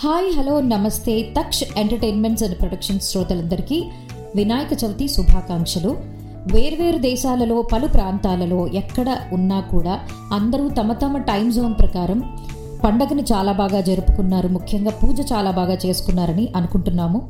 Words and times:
Hi 0.00 0.26
hello 0.38 0.60
నమస్తే. 0.60 1.34
Taksh 1.38 1.64
entertainments 1.76 2.44
and 2.44 2.58
production 2.58 3.00
శ్రోతలందరికీ 3.00 3.84
వినాయక 4.36 4.84
చవితి 4.84 5.08
శుభాకాంక్షలు. 5.08 5.96
వేర్వేరు 6.52 6.98
దేశాలలో 6.98 7.62
పలు 7.62 7.86
ప్రాంతాలలో 7.86 8.66
ఎక్కడ 8.66 9.16
ఉన్నా 9.32 9.60
కూడా 9.60 10.00
అందరూ 10.32 10.68
తమ 10.68 10.92
తమ 10.92 11.18
టైం 11.18 11.50
జోన్ 11.50 11.74
ప్రకారం 11.74 12.38
పండగను 12.84 13.24
చాలా 13.32 13.52
బాగా 13.52 13.80
జరుపుకున్నారు. 13.80 14.48
ముఖ్యంగా 14.48 14.90
పూజ 14.90 15.32
చాలా 15.32 15.50
బాగా 15.50 15.78
చేసుకున్నారని 15.86 16.48
అనుకుంటున్నాము. 16.56 17.28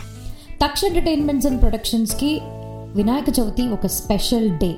తక్ష 0.64 0.84
ఎంటర్టైన్మెంట్స్ 0.84 1.46
అండ్ 1.46 1.60
ప్రొడక్షన్స్కి 1.60 2.40
వినాయక 2.94 3.40
చవితి 3.40 3.68
ఒక 3.68 3.86
స్పెషల్ 3.86 4.50
డే. 4.58 4.74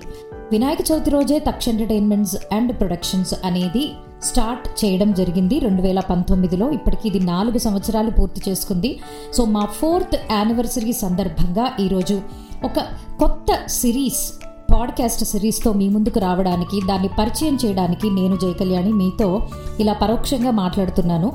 వినాయక 0.52 0.78
చవితి 0.92 1.10
రోజే 1.10 1.38
తక్ష 1.38 1.68
ఎంటర్టైన్మెంట్స్ 1.68 2.36
అండ్ 2.52 2.72
ప్రొడక్షన్స్ 2.78 3.34
అనేది 3.44 3.92
స్టార్ట్ 4.22 4.84
చేయడం 4.84 5.12
జరిగింది 5.12 5.58
రెండు 5.58 5.82
వేల 5.82 6.00
పంతొమ్మిదిలో. 6.00 6.70
ఇప్పటికి 6.70 7.08
ఇది 7.08 7.20
నాలుగు 7.20 7.58
సంవత్సరాలు 7.58 8.10
పూర్తి 8.10 8.50
చేసుకుంది. 8.50 8.98
సో 9.34 9.44
మా 9.44 9.64
ఫోర్త్ 9.64 10.32
యానివర్సరీ 10.32 10.92
సందర్భంగా 10.92 11.72
ఈరోజు 11.80 12.20
ఒక 12.64 12.80
కొత్త 13.18 13.66
సిరీస్ 13.68 14.32
పాడ్కాస్ట్ 14.74 15.24
సిరీస్తో 15.24 15.72
మీ 15.72 15.88
ముందుకు 15.88 16.20
రావడానికి 16.20 16.86
దాన్ని 16.88 17.08
పరిచయం 17.18 17.58
చేయడానికి 17.64 18.10
నేను 18.10 18.36
జయకళ్యాణి 18.36 18.92
మీతో 18.92 19.48
ఇలా 19.80 19.92
పరోక్షంగా 19.92 20.50
మాట్లాడుతున్నాను. 20.50 21.32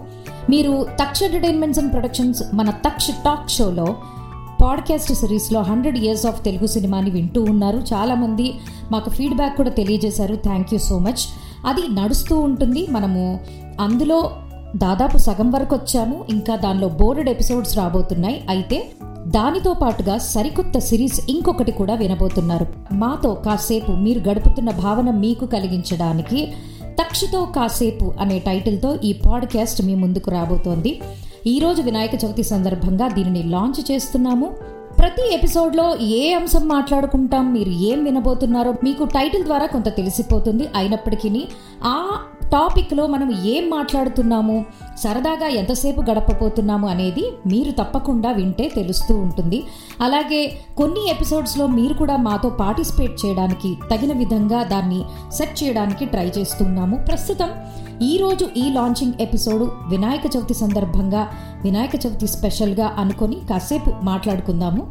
మీరు 0.50 0.86
తక్ష 1.00 1.24
ఎంటర్టైన్మెంట్స్ 1.24 1.80
అండ్ 1.80 1.92
ప్రొడక్షన్స్ 1.92 2.44
మన 2.54 2.70
తక్ష 2.70 3.12
టాక్ 3.26 3.50
షోలో 3.50 3.96
పాడ్కాస్ట్ 4.64 5.14
సిరీస్లో 5.14 5.62
హండ్రెడ్ 5.62 5.98
ఇయర్స్ 5.98 6.26
ఆఫ్ 6.26 6.44
తెలుగు 6.44 6.68
సినిమాని 6.68 7.10
వింటూ 7.10 7.44
ఉన్నారు. 7.44 7.78
చాలామంది 7.78 8.54
మాకు 8.92 9.10
ఫీడ్బ్యాక్ 9.10 9.58
కూడా 9.58 9.70
తెలియజేశారు. 9.70 10.36
Thank 10.36 10.74
you 10.74 10.80
so 10.80 11.00
much. 11.00 11.45
అది 11.66 12.02
నడుస్తూ 12.02 12.40
ఉంటుంది. 12.40 12.88
మనము 12.92 13.40
అందులో 13.82 14.32
దాదాపు 14.76 15.18
సగం 15.18 15.52
వరకు 15.52 15.76
వచ్చాము. 15.76 16.26
ఇంకా 16.30 16.56
దానిలో 16.56 16.88
బోర్డెడ్ 16.88 17.30
ఎపిసోడ్స్ 17.30 17.78
రాబోతున్నాయి. 17.78 18.44
అయితే 18.50 18.92
దానితో 19.28 19.74
పాటుగా 19.74 20.18
సరికొత్త 20.18 20.80
సిరీస్ 20.80 21.22
ఇంకొకటి 21.30 21.72
కూడా 21.72 21.94
వినబోతున్నారు. 21.94 22.68
మాతో 22.92 23.34
కాసేపు 23.34 23.92
మీరు 23.92 24.30
గడుపుతున్న 24.30 24.72
భావన 24.72 25.12
మీకు 25.12 25.46
కలిగించడానికి 25.46 26.54
తక్షతో 27.02 27.46
కాసేపు 27.46 28.14
అనే 28.22 28.40
టైటిల్తో 28.40 28.98
ఈ 29.04 29.14
పాడ్కాస్ట్ 29.14 29.82
మీ 29.82 29.96
ముందుకు 29.96 30.32
రాబోతోంది. 30.32 31.02
ఈరోజు 31.48 31.82
వినాయక 31.82 32.12
చవితి 32.26 32.44
సందర్భంగా 32.44 33.08
దీనిని 33.08 33.44
లాంచ్ 33.44 33.92
చేస్తున్నాము. 33.92 34.52
ప్రతి 35.06 35.34
ఎపిసోడ్లో 35.34 35.96
ఏ 35.96 36.34
అంశం 36.34 36.68
మాట్లాడుకుంటాం 36.68 37.54
మీరు 37.54 37.70
ఏం 37.70 38.04
వినబోతున్నారో 38.04 38.72
మీకు 38.84 39.04
టైటిల్ 39.04 39.44
ద్వారా 39.44 39.66
కొంత 39.66 39.90
తెలిసిపోతుంది. 39.96 40.70
అయినప్పటికీ 40.76 41.48
ఆ 41.84 42.20
టాపిక్లో 42.52 43.08
మనం 43.08 43.46
ఏం 43.46 43.70
మాట్లాడుతున్నాము? 43.70 44.66
సరదాగా 44.98 45.48
ఎంతసేపు 45.48 46.02
గడపబోతున్నాము 46.02 46.88
అనేది 46.88 47.34
మీరు 47.48 47.72
తప్పకుండా 47.72 48.32
వింటే 48.32 48.72
తెలుస్తూ 48.76 49.16
ఉంటుంది. 49.16 49.64
అలాగే 50.02 50.58
కొన్ని 50.78 51.10
ఎపిసోడ్స్లో 51.10 51.68
మీరు 51.68 51.94
కూడా 51.94 52.18
మాతో 52.18 52.50
పార్టిసిపేట్ 52.50 53.26
చేయడానికి 53.26 53.78
తగిన 53.92 54.18
విధంగా 54.18 54.64
దాన్ని 54.64 55.04
సెట్ 55.32 55.64
చేయడానికి 55.64 56.06
ట్రై 56.06 56.32
చేస్తున్నాము. 56.38 56.98
ప్రస్తుతం 57.08 57.50
ఈరోజు 58.02 58.48
ఈ 58.58 58.74
లాంచింగ్ 58.74 59.14
ఎపిసోడ్ 59.20 59.64
వినాయక 59.64 60.38
చవితి 60.38 60.54
సందర్భంగా 60.54 61.28
వినాయక 61.64 61.92
చవితి 62.08 62.28
స్పెషల్గా 62.28 62.96
అనుకొని 62.98 63.36
కాసేపు 63.50 63.92
మాట్లాడుకుందాము. 64.04 64.88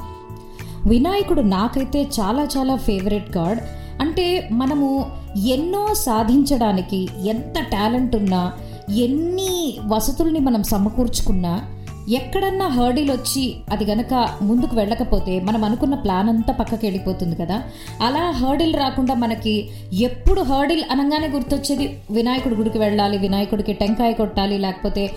వినాయకుడు 0.86 1.40
నాకైతే 1.40 2.02
చాలా 2.02 2.42
చాలా 2.42 2.76
ఫేవరెట్ 2.76 3.36
గాడ్. 3.36 3.58
అంటే 4.00 4.48
మనము 4.52 5.06
ఎన్నో 5.36 5.94
సాధించడానికి 5.94 7.08
ఎంత 7.26 7.58
టాలెంట్ 7.60 8.16
ఉన్నా 8.16 8.52
ఎన్ని 8.90 9.78
వసతుల్ని 9.86 10.38
మనం 10.38 10.62
సమకూర్చుకున్నా 10.62 11.68
ఎక్కడన్నా 12.12 12.68
హర్డిల్ 12.68 13.10
వచ్చి 13.10 13.56
అది 13.72 13.84
గనక 13.84 14.28
ముందుకు 14.42 14.76
వెళ్ళకపోతే 14.76 15.40
మనం 15.40 15.64
అనుకున్న 15.64 15.94
ప్లాన్ 15.94 16.28
అంతా 16.28 16.52
పక్కకి 16.52 16.86
వెళ్ళిపోతుంది 16.86 17.36
కదా. 17.36 17.62
అలా 18.02 18.30
హర్డిల్ 18.30 18.74
రాకుండా 18.74 19.14
మనకి 19.14 19.70
ఎప్పుడు 19.92 20.40
హర్డిల్ 20.40 20.82
అనగానే 20.90 21.28
గుర్తొచ్చేది 21.28 21.98
వినాయకుడి 22.10 22.54
గుడికి 22.54 22.78
వెళ్ళాలి 22.78 23.18
వినాయకుడికి 23.18 23.72
టెంకాయ 23.72 24.12
కొట్టాలి 24.12 24.58
లేకపోతే 24.58 25.10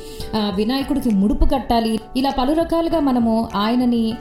వినాయకుడికి 0.55 1.09
ముడుపు 1.09 1.45
కట్టాలి. 1.45 1.99
ఇలా 2.15 2.29
పలు 2.29 2.53
రకాలుగా 2.53 2.99
మనము 2.99 3.47
ఆయనని 3.55 4.13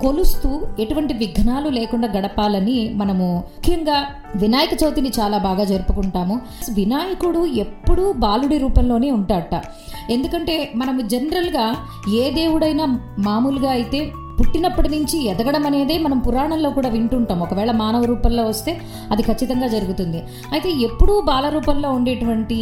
కొలుస్తూ 0.00 0.60
ఎటువంటి 0.80 1.14
విఘ్నాలు 1.14 1.68
లేకుండా 1.68 2.08
గడపాలని 2.08 2.92
మనము 2.94 3.44
ముఖ్యంగా 3.46 4.06
వినాయక 4.36 4.70
చవితిని 4.84 5.12
చాలా 5.20 5.38
బాగా 5.38 5.64
జరుపుకుంటాము. 5.64 6.40
వినాయకుడు 6.74 7.46
ఎప్పుడూ 7.46 8.12
బాలుడి 8.12 8.58
రూపంలోనే 8.58 9.10
ఉంటాడట. 9.10 9.62
ఎందుకంటే 10.10 10.72
మనము 10.76 11.00
జనరల్గా 11.00 11.76
ఏ 12.16 12.30
దేవుడైనా 12.30 12.98
మామూలుగా 13.18 13.70
అయితే 13.70 14.12
పుట్టినప్పటి 14.40 14.88
నుంచి 14.88 15.16
ఎదగడం 15.30 15.66
అనేదే 15.70 15.98
మనం 15.98 16.18
పురాణంలో 16.18 16.70
కూడా 16.70 16.88
వింటుంటాం. 16.88 17.40
ఒకవేళ 17.46 17.70
మానవ 17.70 18.02
రూపంలో 18.04 18.44
వస్తే 18.50 18.72
అది 19.12 19.22
ఖచ్చితంగా 19.22 19.66
జరుగుతుంది. 19.66 20.20
అయితే 20.52 20.70
ఎప్పుడూ 20.88 21.20
బాల 21.20 21.48
రూపంలో 21.48 21.88
ఉండేటువంటి 21.90 22.58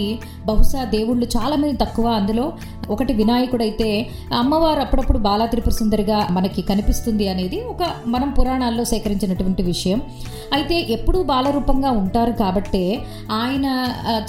బహుశా 0.47 0.85
దేవుళ్ళు 0.85 1.27
చాలా 1.37 1.57
మంది 1.57 1.77
తక్కువ. 1.85 2.07
అందులో 2.21 2.47
ఒకటి 2.91 3.13
వినాయకుడైతే 3.13 3.89
అమ్మవారు 4.39 4.81
అప్పుడప్పుడు 4.81 5.19
బాలా 5.19 5.47
త్రిపుర 5.47 5.73
సుందరిగా 5.73 6.19
మనకి 6.31 6.63
కనిపిస్తుంది 6.63 7.29
అనేది 7.29 7.59
ఒక 7.73 7.83
మనం 8.07 8.31
పురాణాల్లో 8.31 8.85
సేకరించినటువంటి 8.85 9.63
విషయం. 9.63 10.03
అయితే 10.53 10.77
ఎప్పుడూ 10.97 11.23
బాలరూపంగా 11.23 11.91
ఉంటారు 12.03 12.33
కాబట్టే 12.43 12.85
ఆయన 13.41 13.67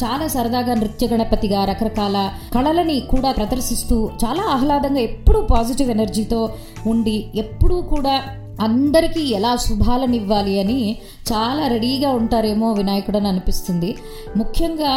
చాలా 0.03 0.27
సరదాగా 0.27 0.73
నృత్య 0.73 1.07
గణపతిగా 1.07 1.65
రకరకాల 1.65 2.17
కళలని 2.55 2.99
కూడా 3.13 3.31
ప్రదర్శిస్తూ 3.31 3.97
చాలా 4.23 4.43
ఆహ్లాదంగా 4.55 5.01
ఎప్పుడూ 5.09 5.41
పాజిటివ్ 5.53 5.89
ఎనర్జీతో 5.89 6.41
ఉండి 6.85 7.17
ఎప్పుడూ 7.43 7.79
కూడా 7.93 8.13
అందరికీ 8.65 9.21
ఎలా 9.35 9.51
శుభాలనివ్వాలి 9.65 10.53
అని 10.61 10.79
చాలా 11.29 11.63
రెడీగా 11.73 12.09
ఉంటారేమో 12.19 12.67
వినాయకుడు 12.73 13.17
అని 13.19 13.27
అనిపిస్తుంది. 13.27 13.89
ముఖ్యంగా 14.37 14.89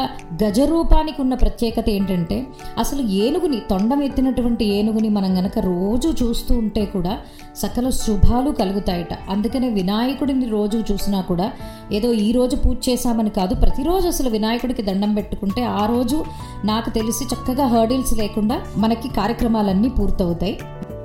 గజరూపానికి 0.42 1.18
ఉన్న 1.24 1.34
ప్రత్యేకత 1.34 1.86
ఏంటంటే 1.88 2.36
అసలు 2.78 3.02
ఏనుగుని 3.24 3.58
తొండం 3.70 4.00
ఎత్తినటువంటి 4.02 4.66
ఏనుగుని 4.78 5.10
మనం 5.18 5.30
గనక 5.38 5.58
రోజు 5.68 6.10
చూస్తూ 6.22 6.52
ఉంటే 6.64 6.84
కూడా 6.94 7.14
సకల 7.62 7.86
శుభాలు 8.02 8.50
కలుగుతాయట. 8.60 9.12
అందుకనే 9.30 9.68
వినాయకుడిని 9.78 10.48
రోజు 10.56 10.80
చూసినా 10.90 11.20
కూడా 11.30 11.48
ఏదో 11.92 12.10
ఈ 12.26 12.28
రోజు 12.32 12.56
పూజ 12.56 12.76
చేశామని 12.88 13.32
కాదు 13.38 13.54
ప్రతిరోజు 13.54 14.06
అసలు 14.08 14.30
వినాయకుడికి 14.30 14.82
దండం 14.82 15.12
పెట్టుకుంటే 15.14 15.64
ఆ 15.80 15.86
రోజు 15.86 16.20
నాకు 16.64 16.90
తెలిసి 16.98 17.24
చక్కగా 17.32 17.66
హర్డిల్స్ 17.74 18.14
లేకుండా 18.22 18.58
మనకి 18.76 19.10
కార్యక్రమాలన్నీ 19.20 19.90
పూర్తవుతాయి. 19.98 20.56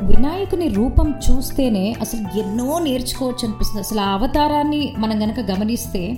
వినాయకుని 0.04 0.68
రూపం 0.68 1.14
చూస్తేనే 1.32 1.96
అసలు 2.02 2.40
ఎన్నో 2.40 2.80
నేర్చుకోవచ్చు 2.80 3.48
అనిపిస్తుంది. 3.48 3.82
అసలు 3.82 4.02
ఆ 4.02 4.14
అవతారాన్ని 4.14 4.94
మనం 4.98 5.24
గనక 5.24 5.40
గమనిస్తే 5.40 6.18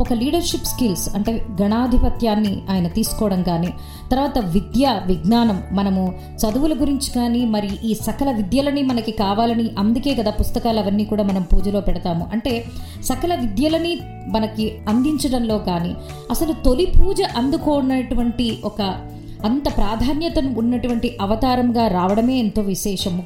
ఒక 0.00 0.12
లీడర్షిప్ 0.12 0.64
స్కిల్స్ 0.64 1.16
అంటే 1.16 1.44
గణాధిపత్యాన్ని 1.62 2.62
ఆయన 2.70 2.88
తీసుకోవడం 2.88 3.42
కానీ 3.42 3.66
తర్వాత 4.10 4.38
విద్య 4.38 5.00
విజ్ఞానం 5.06 5.62
మనము 5.72 6.14
చదువుల 6.36 6.80
గురించి 6.80 7.10
కానీ 7.14 7.44
మరి 7.44 7.70
ఈ 7.84 7.94
సకల 7.94 8.32
విద్యలని 8.32 8.82
మనకి 8.82 9.12
కావాలని 9.12 9.70
అందుకే 9.78 10.14
కదా 10.14 10.30
పుస్తకాలు 10.30 10.80
అవన్నీ 10.80 11.04
కూడా 11.04 11.22
మనం 11.22 11.42
పూజలో 11.42 11.80
పెడతాము. 11.80 12.26
అంటే 12.32 12.64
సకల 13.02 13.34
విద్యలని 13.34 13.98
మనకి 14.28 14.78
అందించడంలో 14.88 15.58
కానీ 15.58 15.94
అసలు 16.30 16.52
తొలి 16.52 16.86
పూజ 16.86 17.22
అందుకున్నటువంటి 17.36 18.58
ఒక 18.64 19.08
అంత 19.44 19.76
ప్రాధాన్యత 19.76 20.38
ఉన్నటువంటి 20.38 21.18
అవతారంగా 21.20 21.88
రావడమే 21.88 22.34
ఎంతో 22.34 22.62
విశేషము. 22.62 23.22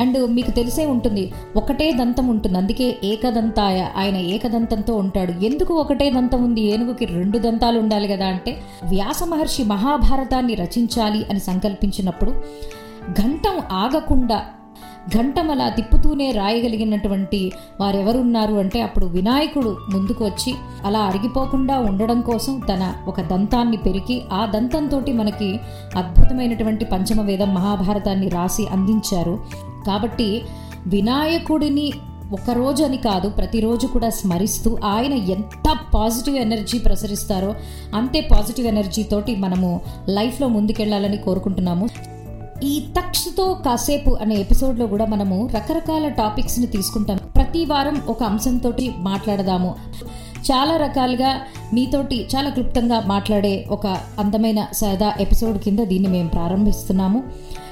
అండ్ 0.00 0.30
మీకు 0.30 0.50
తెలిసే 0.50 0.86
ఉంటుంది 0.86 1.32
ఒకటే 1.56 1.92
దంతం 1.92 2.28
ఉంటుంది. 2.28 2.58
అందుకే 2.58 2.96
ఏకదంతాయ 3.04 3.86
ఆయన 3.96 4.16
ఏకదంతంతో 4.16 4.96
ఉంటాడు. 4.96 5.44
ఎందుకు 5.44 5.74
ఒకటే 5.74 6.10
దంతం 6.10 6.44
ఉంది? 6.44 6.60
ఏనుగుకి 6.60 7.04
రెండు 7.04 7.38
దంతాలు 7.38 7.78
ఉండాలి 7.78 8.08
కదా 8.08 8.26
అంటే 8.26 8.60
వ్యాస 8.84 9.22
మహర్షి 9.22 9.64
మహాభారతాన్ని 9.64 10.54
రచించాలి 10.54 11.26
అని 11.30 11.40
సంకల్పించినప్పుడు 11.40 12.30
ఘంటం 13.20 13.60
ఆగకుండా 13.72 14.42
ఘంటమలా 15.08 15.68
తిప్పుతూనే 15.68 16.30
రాయగలిగినటువంటి 16.30 17.52
వారెవరున్నారు 17.80 18.54
అంటే 18.54 18.80
అప్పుడు 18.80 19.06
వినాయకుడు 19.06 19.76
ముందుకు 19.90 20.24
వచ్చి 20.24 20.54
అలా 20.84 20.98
అరిగిపోకుండా 20.98 21.78
ఉండడం 21.78 22.20
కోసం 22.20 22.58
తన 22.58 22.94
ఒక 23.08 23.20
దంతాన్ని 23.20 23.76
పెరికి 23.76 24.22
ఆ 24.32 24.46
దంతంతో 24.46 25.00
మనకి 25.12 25.60
అద్భుతమైనటువంటి 25.96 26.84
పంచమ 26.84 27.20
వేదం 27.20 27.54
మహాభారతాన్ని 27.54 28.28
రాసి 28.28 28.66
అందించారు. 28.66 29.38
కాబట్టి 29.86 30.42
వినాయకుడిని 30.86 31.92
ఒక 32.32 32.50
రోజు 32.50 32.84
అని 32.84 32.96
కాదు 32.96 33.28
ప్రతిరోజు 33.28 33.86
కూడా 33.86 34.10
స్మరిస్తూ 34.10 34.78
ఆయన 34.84 35.12
ఎంత 35.12 35.76
పాజిటివ్ 35.94 36.36
ఎనర్జీ 36.36 36.78
ప్రసరిస్తారో 36.78 37.54
అంతే 37.94 38.20
పాజిటివ్ 38.20 38.66
ఎనర్జీ 38.66 39.02
తోటి 39.02 39.36
మనము 39.36 39.80
లైఫ్లో 40.08 40.48
ముందుకెళ్ళాలని 40.48 41.16
కోరుకుంటున్నాము. 41.16 41.88
ఈ 42.62 42.86
తక్షతో 43.00 43.54
కాసేపు 43.64 44.18
అనే 44.20 44.34
ఎపిసోడ్లో 44.34 44.86
కూడా 44.86 45.06
మనము 45.06 45.50
రకరకాల 45.54 46.08
టాపిక్స్ని 46.08 46.66
తీసుకుంటాం. 46.66 47.18
ప్రతి 47.36 47.64
వారం 47.64 48.02
ఒక 48.08 48.22
అంశంతో 48.22 48.72
మాట్లాడదాము. 48.96 49.74
చాలా 50.40 50.76
రకాలుగా 50.76 51.40
మీతోటి 51.72 52.28
చాలా 52.36 52.50
క్లుప్తంగా 52.50 53.02
మాట్లాడే 53.06 53.66
ఒక 53.70 53.86
అందమైన 54.18 54.66
సరదా 54.72 55.14
ఎపిసోడ్ 55.20 55.58
కింద 55.58 55.78
దీన్ని 55.78 56.08
మేము 56.08 56.28
ప్రారంభిస్తున్నాము. 56.28 57.22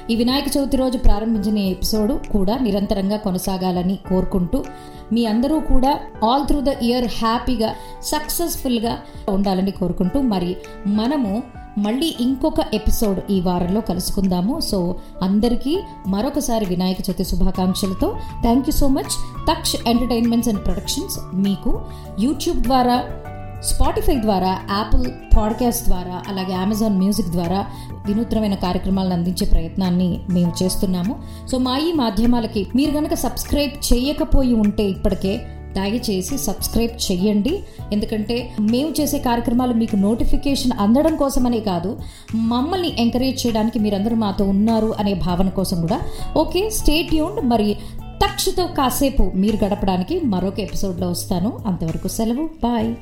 ఈ 0.09 0.15
వినాయక 0.15 0.57
చవితి 0.57 0.77
రోజు 0.77 0.97
ప్రారంభించిన 0.97 1.57
ఎపిసోడ్ 1.57 2.27
కూడా 2.27 2.57
నిరంతరంగా 2.57 3.17
కొనసాగాలని 3.17 3.99
కోరుకుంటూ 4.09 4.63
మీ 5.11 5.25
అందరూ 5.25 5.59
కూడా 5.59 5.99
ఆల్ 6.23 6.47
త్రూ 6.47 6.61
ద 6.61 6.67
ఇయర్ 6.81 7.05
హ్యాపీగా 7.05 7.75
సక్సెస్ఫుల్గా 8.03 8.97
ఉండాలని 9.29 9.71
కోరుకుంటూ 9.71 10.21
మరి 10.21 10.55
మనము 10.87 11.43
మళ్ళీ 11.77 12.15
ఇంకొక 12.19 12.55
ఎపిసోడ్ 12.73 13.19
ఈ 13.31 13.41
వారంలో 13.41 13.81
కలుసుకుందాము. 13.81 14.59
సో 14.59 14.95
అందరికీ 15.21 15.79
మరొకసారి 16.07 16.65
Vinayaka 16.65 16.97
Chavithi 17.09 17.23
శుభాకాంక్షలతో 17.23 18.17
thank 18.41 18.69
you 18.69 18.71
so 18.71 18.87
much 18.87 19.13
Taksh 19.51 19.75
entertainments 19.87 20.49
and 20.49 20.65
productions 20.65 21.19
మీకు 21.33 21.81
యూట్యూబ్ 22.19 22.59
ద్వారా 22.59 22.97
స్పాటిఫై 23.63 24.15
ద్వారా 24.15 24.47
యాపిల్ 24.47 25.37
పాడ్కాస్ట్ 25.37 25.87
ద్వారా 25.87 26.21
అలాగే 26.27 26.53
అమెజాన్ 26.53 26.97
మ్యూజిక్ 26.97 27.27
ద్వారా 27.27 27.65
వినూత్నమైన 28.07 28.55
కార్యక్రమాలను 28.55 29.13
అందించే 29.13 29.47
ప్రయత్నాన్ని 29.47 30.19
మేము 30.29 30.53
చేస్తున్నాము. 30.63 31.15
సో 31.51 31.57
మా 31.57 31.77
ఈ 31.77 31.91
మాధ్యమాలకి 31.91 32.67
మీరు 32.75 32.91
కనుక 32.91 33.13
సబ్స్క్రైబ్ 33.13 33.93
చేయకపోయి 33.93 34.53
ఉంటే 34.53 34.83
ఇప్పటికే 34.83 35.37
దయచేసి 35.75 36.37
సబ్స్క్రైబ్ 36.37 37.11
చెయ్యండి. 37.11 37.63
ఎందుకంటే 37.93 38.51
మేము 38.59 38.93
చేసే 39.01 39.19
కార్యక్రమాలు 39.19 39.73
మీకు 39.73 39.95
నోటిఫికేషన్ 39.95 40.71
అందడం 40.79 41.15
కోసమనే 41.15 41.59
కాదు 41.59 41.99
మమ్మల్ని 42.35 43.01
ఎంకరేజ్ 43.01 43.47
చేయడానికి 43.47 43.79
మీరందరూ 43.79 44.15
మాతో 44.15 44.45
ఉన్నారు 44.45 44.95
అనే 44.99 45.13
భావన 45.13 45.49
కోసం 45.49 45.81
కూడా. 45.81 46.01
ఓకే 46.37 46.69
స్టేట్ 46.69 47.15
యూన్ 47.15 47.49
మరి 47.49 47.77
తక్షతో 48.25 48.67
కాసేపు 48.67 49.31
మీరు 49.35 49.65
గడపడానికి 49.65 50.19
మరొక 50.19 50.59
ఎపిసోడ్లో 50.59 51.09
వస్తాను. 51.09 51.59
అంతవరకు 51.67 52.07
సెలవు. 52.07 52.49
బాయ్. 52.63 52.93